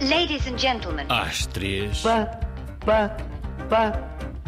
Ladies 0.00 0.46
and 0.46 0.58
gentlemen. 0.58 1.06
Às 1.08 1.46
três, 1.46 2.00
Pá, 2.00 2.26
pá, 2.84 3.16
pá, 3.68 3.92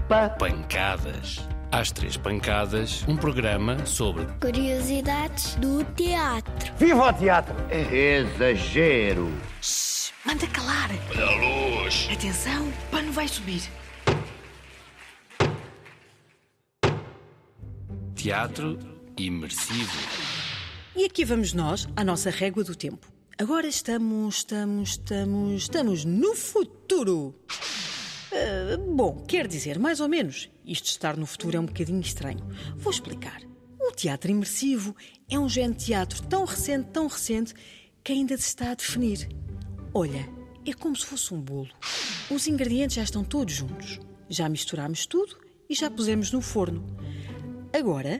pá. 0.08 0.29
pancadas. 0.30 1.46
Às 1.71 1.91
três 1.91 2.17
pancadas, 2.17 3.04
um 3.08 3.17
programa 3.17 3.84
sobre 3.86 4.24
Curiosidades 4.40 5.54
do 5.56 5.84
teatro. 5.94 6.72
Viva 6.78 7.08
o 7.08 7.12
teatro! 7.12 7.54
Exagero. 7.70 9.30
Manda 10.24 10.46
calar. 10.48 10.90
Olha 11.11 11.24
a 11.27 11.80
luz. 11.82 12.08
Atenção, 12.12 12.68
o 12.68 12.72
pano 12.90 13.12
vai 13.12 13.28
subir. 13.28 13.62
Teatro 18.14 18.78
imersivo. 19.16 19.96
E 20.94 21.04
aqui 21.04 21.24
vamos 21.24 21.52
nós, 21.52 21.86
à 21.94 22.02
nossa 22.02 22.30
régua 22.30 22.64
do 22.64 22.74
tempo. 22.74 23.06
Agora 23.39 23.66
estamos, 23.66 24.37
estamos, 24.37 24.91
estamos, 24.93 25.62
estamos 25.62 26.05
no 26.07 26.35
futuro. 26.35 27.35
Ah, 28.32 28.79
bom, 28.79 29.27
quer 29.29 29.46
dizer, 29.46 29.79
mais 29.79 30.00
ou 30.00 30.08
menos. 30.08 30.49
Isto 30.64 30.85
de 30.85 30.90
estar 30.93 31.18
no 31.18 31.27
futuro 31.27 31.54
é 31.54 31.61
um 31.61 31.67
bocadinho 31.67 32.01
estranho. 32.01 32.41
Vou 32.77 32.91
explicar. 32.91 33.43
O 33.79 33.93
teatro 33.93 34.30
imersivo 34.30 34.97
é 35.30 35.39
um 35.39 35.51
género 35.51 35.75
de 35.75 35.85
teatro 35.85 36.23
tão 36.23 36.47
recente, 36.47 36.89
tão 36.89 37.09
recente, 37.09 37.53
que 38.03 38.13
ainda 38.13 38.35
se 38.39 38.45
está 38.45 38.71
a 38.71 38.75
definir. 38.75 39.29
Olha, 39.93 40.27
é 40.65 40.73
como 40.73 40.97
se 40.97 41.05
fosse 41.05 41.35
um 41.35 41.41
bolo. 41.41 41.69
Os 42.30 42.47
ingredientes 42.47 42.97
já 42.97 43.03
estão 43.03 43.23
todos 43.23 43.53
juntos. 43.53 44.01
Já 44.30 44.49
misturámos 44.49 45.05
tudo 45.05 45.37
e 45.69 45.75
já 45.75 45.91
pusemos 45.91 46.33
no 46.33 46.41
forno. 46.41 46.87
Agora, 47.71 48.19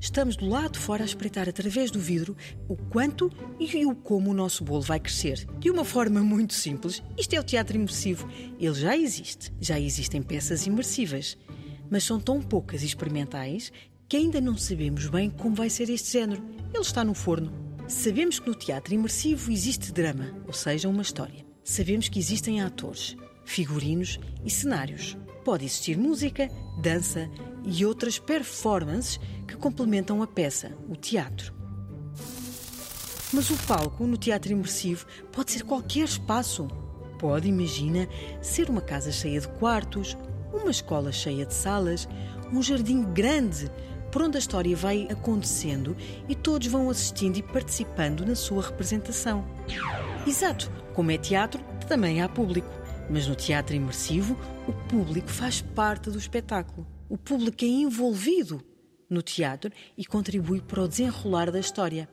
estamos 0.00 0.36
do 0.36 0.48
lado 0.48 0.72
de 0.72 0.78
fora 0.78 1.02
a 1.02 1.06
espreitar 1.06 1.48
através 1.48 1.90
do 1.90 1.98
vidro 1.98 2.36
o 2.68 2.76
quanto 2.76 3.30
e 3.58 3.86
o 3.86 3.94
como 3.94 4.30
o 4.30 4.34
nosso 4.34 4.64
bolo 4.64 4.82
vai 4.82 5.00
crescer. 5.00 5.46
De 5.58 5.70
uma 5.70 5.84
forma 5.84 6.20
muito 6.20 6.54
simples, 6.54 7.02
isto 7.18 7.34
é 7.34 7.40
o 7.40 7.44
teatro 7.44 7.76
imersivo. 7.76 8.28
Ele 8.58 8.74
já 8.74 8.96
existe. 8.96 9.52
Já 9.60 9.78
existem 9.78 10.22
peças 10.22 10.66
imersivas. 10.66 11.36
Mas 11.90 12.04
são 12.04 12.18
tão 12.18 12.40
poucas 12.40 12.82
e 12.82 12.86
experimentais 12.86 13.72
que 14.08 14.16
ainda 14.16 14.40
não 14.40 14.56
sabemos 14.56 15.06
bem 15.08 15.30
como 15.30 15.54
vai 15.54 15.70
ser 15.70 15.90
este 15.90 16.12
género. 16.12 16.42
Ele 16.72 16.82
está 16.82 17.04
no 17.04 17.14
forno. 17.14 17.52
Sabemos 17.88 18.38
que 18.38 18.48
no 18.48 18.54
teatro 18.54 18.94
imersivo 18.94 19.50
existe 19.50 19.92
drama, 19.92 20.34
ou 20.46 20.52
seja, 20.52 20.88
uma 20.88 21.02
história. 21.02 21.46
Sabemos 21.62 22.08
que 22.08 22.18
existem 22.18 22.60
atores, 22.60 23.16
figurinos 23.44 24.18
e 24.44 24.50
cenários. 24.50 25.16
Pode 25.44 25.64
existir 25.64 25.96
música, 25.96 26.50
dança 26.82 27.30
e 27.66 27.84
outras 27.84 28.18
performances 28.18 29.20
que 29.46 29.56
complementam 29.56 30.22
a 30.22 30.26
peça, 30.26 30.72
o 30.88 30.94
teatro. 30.94 31.52
Mas 33.32 33.50
o 33.50 33.56
palco 33.66 34.06
no 34.06 34.16
teatro 34.16 34.52
imersivo 34.52 35.04
pode 35.32 35.50
ser 35.50 35.64
qualquer 35.64 36.04
espaço. 36.04 36.68
Pode, 37.18 37.48
imagina, 37.48 38.08
ser 38.40 38.70
uma 38.70 38.80
casa 38.80 39.10
cheia 39.10 39.40
de 39.40 39.48
quartos, 39.48 40.16
uma 40.52 40.70
escola 40.70 41.10
cheia 41.10 41.44
de 41.44 41.52
salas, 41.52 42.08
um 42.52 42.62
jardim 42.62 43.02
grande 43.02 43.70
por 44.12 44.22
onde 44.22 44.36
a 44.36 44.38
história 44.38 44.74
vai 44.76 45.08
acontecendo 45.10 45.96
e 46.28 46.34
todos 46.34 46.68
vão 46.68 46.88
assistindo 46.88 47.36
e 47.36 47.42
participando 47.42 48.24
na 48.24 48.34
sua 48.34 48.62
representação. 48.62 49.44
Exato, 50.26 50.70
como 50.94 51.10
é 51.10 51.18
teatro, 51.18 51.62
também 51.88 52.22
há 52.22 52.28
público. 52.28 52.70
Mas 53.10 53.26
no 53.28 53.34
teatro 53.34 53.74
imersivo, 53.76 54.36
o 54.66 54.72
público 54.72 55.28
faz 55.28 55.60
parte 55.60 56.10
do 56.10 56.18
espetáculo. 56.18 56.95
O 57.08 57.16
público 57.16 57.64
é 57.64 57.68
envolvido 57.68 58.60
no 59.08 59.22
teatro 59.22 59.70
e 59.96 60.04
contribui 60.04 60.60
para 60.60 60.82
o 60.82 60.88
desenrolar 60.88 61.52
da 61.52 61.60
história. 61.60 62.08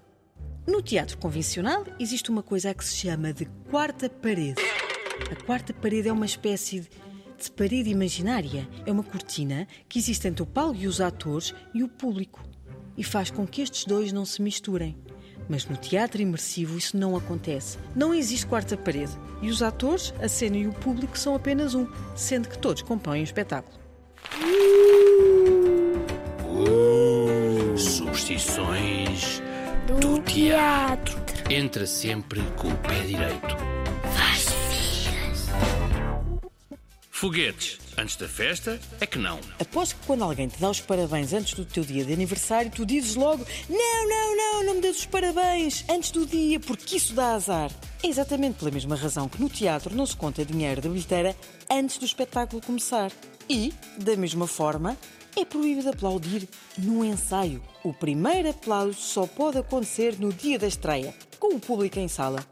No 0.68 0.84
teatro 0.84 1.18
convencional 1.18 1.84
existe 2.00 2.30
uma 2.30 2.44
coisa 2.44 2.74
que 2.76 2.86
se 2.86 2.98
chama 2.98 3.34
de 3.34 3.46
quarta 3.72 4.08
parede. 4.08 4.62
A 5.32 5.44
quarta 5.46 5.74
parede 5.74 6.10
é 6.10 6.14
uma 6.14 6.28
espécie 6.28 6.82
de, 6.82 6.90
de 7.42 7.52
parede 7.52 7.90
imaginária. 7.90 8.70
É 8.86 8.92
uma 8.92 9.04
cortina 9.04 9.68
que 9.90 9.98
existe 9.98 10.28
entre 10.28 10.44
o 10.44 10.46
palco 10.46 10.80
e 10.80 10.86
os 10.86 11.02
atores 11.02 11.56
e 11.74 11.84
o 11.84 11.90
público 11.90 12.44
e 12.96 13.04
faz 13.04 13.32
com 13.32 13.48
que 13.48 13.64
estes 13.64 13.86
dois 13.86 14.14
não 14.14 14.26
se 14.26 14.44
misturem. 14.44 14.96
Mas 15.50 15.66
no 15.66 15.76
teatro 15.76 16.22
imersivo 16.22 16.78
isso 16.78 16.96
não 16.96 17.18
acontece. 17.18 17.80
Não 17.96 18.14
existe 18.14 18.46
quarta 18.46 18.78
parede 18.78 19.12
e 19.42 19.50
os 19.50 19.64
atores, 19.64 20.14
a 20.22 20.28
cena 20.30 20.56
e 20.56 20.68
o 20.68 20.74
público 20.74 21.18
são 21.18 21.34
apenas 21.34 21.74
um, 21.74 21.88
sendo 22.16 22.48
que 22.48 22.60
todos 22.60 22.84
compõem 22.84 23.22
o 23.22 23.24
espetáculo. 23.24 23.83
Teatro. 30.34 31.16
Entra 31.48 31.86
sempre 31.86 32.42
com 32.58 32.68
o 32.68 32.78
pé 32.78 33.02
direito. 33.02 33.56
Foguetes. 37.12 37.80
Antes 37.96 38.16
da 38.16 38.28
festa, 38.28 38.80
é 39.00 39.06
que 39.06 39.20
não. 39.20 39.40
Aposto 39.60 39.96
que 39.96 40.08
quando 40.08 40.24
alguém 40.24 40.48
te 40.48 40.60
dá 40.60 40.72
os 40.72 40.82
parabéns 40.82 41.32
antes 41.32 41.54
do 41.54 41.64
teu 41.64 41.84
dia 41.84 42.04
de 42.04 42.12
aniversário, 42.12 42.72
tu 42.72 42.84
dizes 42.84 43.16
logo: 43.16 43.46
Não, 43.70 44.10
não, 44.10 44.36
não, 44.36 44.66
não 44.66 44.74
me 44.74 44.82
des 44.82 44.98
os 44.98 45.06
parabéns 45.06 45.86
antes 45.88 46.10
do 46.10 46.26
dia, 46.26 46.60
porque 46.60 46.98
isso 46.98 47.14
dá 47.14 47.36
azar. 47.36 47.70
É 48.02 48.08
exatamente 48.08 48.58
pela 48.58 48.72
mesma 48.72 48.96
razão 48.96 49.30
que 49.30 49.40
no 49.40 49.48
teatro 49.48 49.96
não 49.96 50.08
se 50.08 50.18
conta 50.18 50.44
dinheiro 50.44 50.82
da 50.82 50.90
bilheteira 50.90 51.36
antes 51.70 52.00
do 52.00 52.06
espetáculo 52.06 52.60
começar. 52.66 53.12
E, 53.48 53.72
da 53.98 54.16
mesma 54.16 54.48
forma, 54.48 54.98
é 55.36 55.46
proibido 55.46 55.90
aplaudir 55.90 56.48
no 56.78 57.04
ensaio. 57.04 57.62
O 57.84 57.94
primeiro 57.94 58.50
aplauso 58.50 59.00
só 59.00 59.26
pode 59.26 59.58
acontecer 59.58 60.20
no 60.20 60.32
dia 60.32 60.60
da 60.60 60.68
estreia, 60.68 61.14
com 61.40 61.56
o 61.56 61.60
público 61.60 62.00
em 62.00 62.08
sala. 62.08 62.46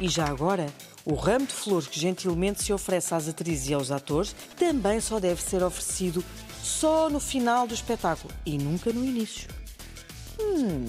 E 0.00 0.08
já 0.08 0.26
agora, 0.26 0.66
o 1.04 1.14
ramo 1.14 1.46
de 1.46 1.54
flores 1.54 1.86
que 1.86 1.98
gentilmente 2.00 2.62
se 2.62 2.72
oferece 2.72 3.14
às 3.14 3.28
atrizes 3.28 3.68
e 3.68 3.74
aos 3.74 3.90
atores 3.90 4.34
também 4.56 5.00
só 5.00 5.20
deve 5.20 5.42
ser 5.42 5.62
oferecido 5.62 6.24
só 6.62 7.08
no 7.08 7.20
final 7.20 7.66
do 7.66 7.74
espetáculo 7.74 8.32
e 8.44 8.58
nunca 8.58 8.92
no 8.92 9.04
início. 9.04 9.48
Hum. 10.40 10.86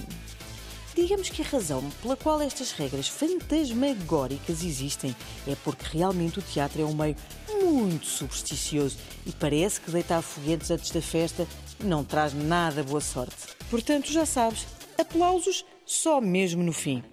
Digamos 1.12 1.30
que 1.30 1.42
a 1.42 1.46
razão 1.46 1.84
pela 2.02 2.16
qual 2.16 2.42
estas 2.42 2.72
regras 2.72 3.10
fantasmagóricas 3.10 4.64
existem 4.64 5.14
é 5.46 5.58
porque 5.62 5.98
realmente 5.98 6.40
o 6.40 6.42
teatro 6.42 6.82
é 6.82 6.86
um 6.86 6.94
meio 6.94 7.18
muito 7.62 8.06
supersticioso 8.06 8.98
e 9.26 9.34
parece 9.34 9.82
que 9.82 9.92
deitar 9.92 10.22
foguetes 10.22 10.72
antes 10.72 10.90
da 10.90 11.02
festa 11.02 11.46
não 11.84 12.02
traz 12.06 12.34
nada 12.34 12.82
boa 12.82 13.02
sorte. 13.02 13.36
Portanto, 13.70 14.10
já 14.10 14.26
sabes, 14.26 14.66
aplausos 14.98 15.66
só 15.86 16.22
mesmo 16.22 16.64
no 16.64 16.72
fim. 16.72 17.04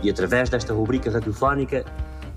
E 0.00 0.08
através 0.08 0.48
desta 0.48 0.72
rubrica 0.72 1.10
radiofónica, 1.10 1.84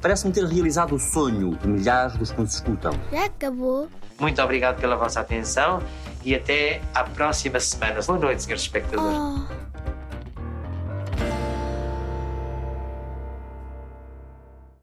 parece-me 0.02 0.34
ter 0.34 0.46
realizado 0.48 0.96
o 0.96 1.00
sonho 1.00 1.56
de 1.58 1.68
milhares 1.68 2.18
dos 2.18 2.32
que 2.32 2.42
nos 2.42 2.56
escutam. 2.56 2.94
Já 3.12 3.26
acabou? 3.26 3.88
Muito 4.20 4.42
obrigado 4.42 4.82
pela 4.82 4.96
vossa 4.96 5.20
atenção 5.20 5.80
e 6.26 6.34
até 6.34 6.82
à 6.96 7.04
próxima 7.04 7.60
semana. 7.60 8.02
Boa 8.02 8.18
noite, 8.18 8.42
senhores 8.42 8.64
espectadores. 8.64 9.16
Oh. 9.16 9.77